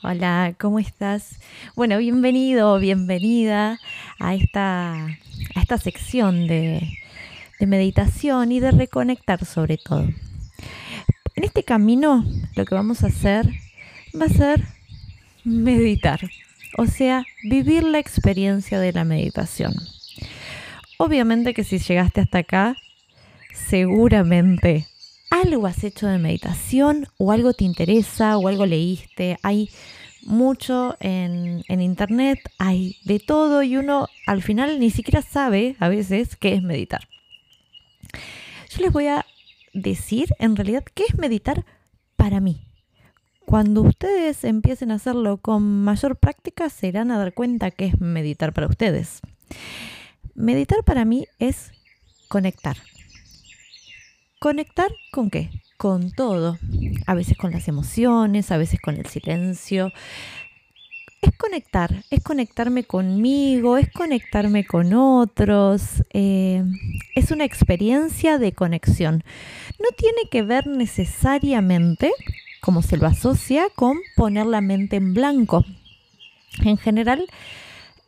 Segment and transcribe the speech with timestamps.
[0.00, 1.40] Hola, ¿cómo estás?
[1.74, 3.80] Bueno, bienvenido, bienvenida
[4.20, 6.88] a esta, a esta sección de,
[7.58, 10.08] de meditación y de reconectar sobre todo.
[11.34, 12.24] En este camino
[12.54, 13.50] lo que vamos a hacer
[14.14, 14.62] va a ser
[15.42, 16.20] meditar,
[16.76, 19.74] o sea, vivir la experiencia de la meditación.
[20.98, 22.76] Obviamente que si llegaste hasta acá,
[23.52, 24.86] seguramente
[25.42, 29.38] algo has hecho de meditación o algo te interesa o algo leíste.
[29.42, 29.70] Hay
[30.22, 36.36] mucho en, internet, hay de todo y uno al final ni siquiera sabe a veces
[36.36, 37.08] qué es meditar.
[38.70, 39.24] Yo les voy a
[39.72, 41.64] decir en realidad qué es meditar
[42.16, 42.60] para mí.
[43.44, 48.00] Cuando ustedes empiecen a hacerlo con mayor práctica, se irán a dar cuenta qué es
[48.00, 49.20] meditar para ustedes.
[50.34, 51.72] Meditar para mí es
[52.28, 52.76] conectar.
[54.38, 55.50] ¿Conectar con qué?
[55.76, 56.58] Con todo.
[57.06, 59.90] A veces con las emociones, a veces con el silencio.
[61.20, 66.04] Es conectar, es conectarme conmigo, es conectarme con otros.
[66.12, 66.62] Eh,
[67.16, 69.24] es una experiencia de conexión.
[69.80, 72.12] No tiene que ver necesariamente,
[72.60, 75.64] como se lo asocia, con poner la mente en blanco.
[76.64, 77.26] En general,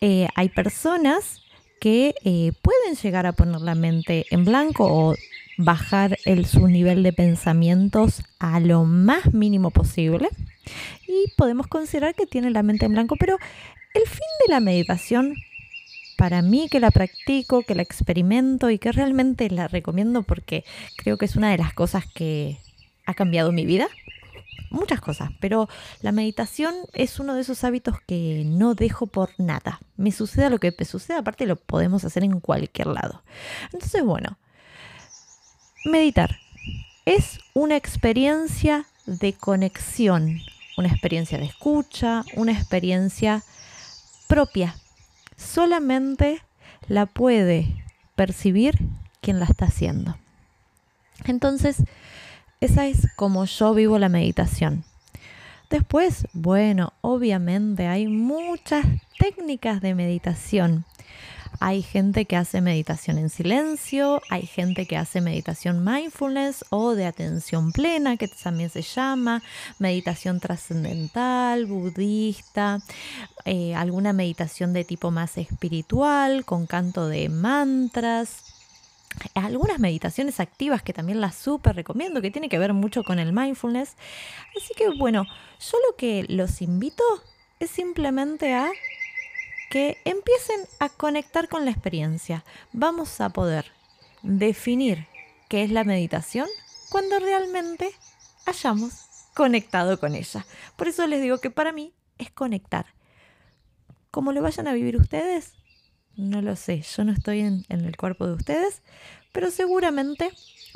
[0.00, 1.42] eh, hay personas
[1.80, 5.16] que eh, pueden llegar a poner la mente en blanco o
[5.64, 10.28] bajar el, su nivel de pensamientos a lo más mínimo posible
[11.06, 13.38] y podemos considerar que tiene la mente en blanco, pero
[13.94, 15.34] el fin de la meditación,
[16.16, 20.64] para mí que la practico, que la experimento y que realmente la recomiendo porque
[20.96, 22.58] creo que es una de las cosas que
[23.06, 23.88] ha cambiado mi vida,
[24.70, 25.68] muchas cosas, pero
[26.00, 29.80] la meditación es uno de esos hábitos que no dejo por nada.
[29.96, 33.22] Me suceda lo que me suceda, aparte lo podemos hacer en cualquier lado.
[33.72, 34.38] Entonces, bueno,
[35.84, 36.38] Meditar
[37.06, 40.38] es una experiencia de conexión,
[40.76, 43.42] una experiencia de escucha, una experiencia
[44.28, 44.74] propia.
[45.36, 46.42] Solamente
[46.86, 47.66] la puede
[48.14, 48.78] percibir
[49.22, 50.18] quien la está haciendo.
[51.24, 51.78] Entonces,
[52.60, 54.84] esa es como yo vivo la meditación.
[55.70, 58.84] Después, bueno, obviamente hay muchas
[59.18, 60.84] técnicas de meditación.
[61.62, 67.04] Hay gente que hace meditación en silencio, hay gente que hace meditación mindfulness o de
[67.04, 69.42] atención plena, que también se llama,
[69.78, 72.80] meditación trascendental, budista,
[73.44, 78.54] eh, alguna meditación de tipo más espiritual, con canto de mantras,
[79.34, 83.34] algunas meditaciones activas que también las súper recomiendo, que tiene que ver mucho con el
[83.34, 83.96] mindfulness.
[84.56, 87.04] Así que bueno, yo lo que los invito
[87.58, 88.70] es simplemente a
[89.70, 92.44] que empiecen a conectar con la experiencia.
[92.72, 93.66] Vamos a poder
[94.22, 95.06] definir
[95.48, 96.48] qué es la meditación
[96.90, 97.92] cuando realmente
[98.46, 100.44] hayamos conectado con ella.
[100.76, 102.86] Por eso les digo que para mí es conectar.
[104.10, 105.54] ¿Cómo lo vayan a vivir ustedes?
[106.16, 108.82] No lo sé, yo no estoy en, en el cuerpo de ustedes,
[109.30, 110.32] pero seguramente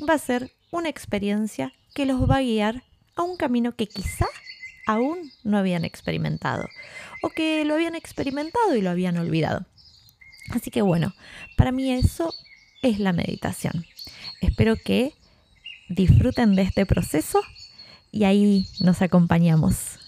[0.09, 2.83] va a ser una experiencia que los va a guiar
[3.17, 4.27] a un camino que quizá
[4.85, 6.67] aún no habían experimentado
[7.21, 9.65] o que lo habían experimentado y lo habían olvidado.
[10.49, 11.13] Así que bueno,
[11.57, 12.33] para mí eso
[12.81, 13.85] es la meditación.
[14.41, 15.13] Espero que
[15.89, 17.41] disfruten de este proceso
[18.11, 20.04] y ahí nos acompañamos.